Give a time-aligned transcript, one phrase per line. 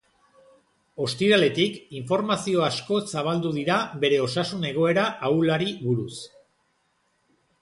[1.07, 6.13] Ostiraletik, informazio asko zabaldu dira bere osasun egoera ahulari buruz.